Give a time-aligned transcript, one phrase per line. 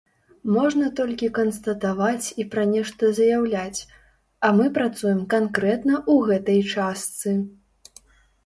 [0.53, 3.79] Можна толькі канстатаваць і пра нешта заяўляць,
[4.47, 7.37] а мы працуем канкрэтна ў гэтай частцы!